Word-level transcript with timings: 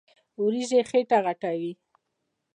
وريجې 0.41 0.79
خيټه 0.89 1.17
غټوي. 1.25 1.71